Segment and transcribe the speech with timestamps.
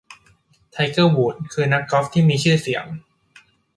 [0.71, 2.85] ไทเกอร์ วูดส์ คือนักกอล์ฟที่มีชื่อเสียง